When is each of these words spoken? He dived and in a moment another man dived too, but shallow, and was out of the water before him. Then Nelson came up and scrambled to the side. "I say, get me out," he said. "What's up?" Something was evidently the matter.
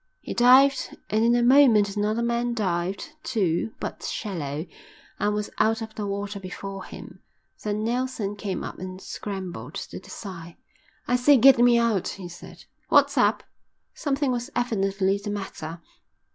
He 0.19 0.33
dived 0.33 0.97
and 1.11 1.23
in 1.23 1.35
a 1.35 1.43
moment 1.43 1.95
another 1.95 2.23
man 2.23 2.55
dived 2.55 3.13
too, 3.21 3.75
but 3.79 4.01
shallow, 4.01 4.65
and 5.19 5.33
was 5.35 5.51
out 5.59 5.83
of 5.83 5.93
the 5.93 6.07
water 6.07 6.39
before 6.39 6.85
him. 6.85 7.19
Then 7.61 7.83
Nelson 7.83 8.35
came 8.35 8.63
up 8.63 8.79
and 8.79 8.99
scrambled 8.99 9.75
to 9.75 9.99
the 9.99 10.09
side. 10.09 10.57
"I 11.07 11.17
say, 11.17 11.37
get 11.37 11.59
me 11.59 11.77
out," 11.77 12.07
he 12.07 12.27
said. 12.29 12.65
"What's 12.89 13.15
up?" 13.15 13.43
Something 13.93 14.31
was 14.31 14.49
evidently 14.55 15.19
the 15.19 15.29
matter. 15.29 15.83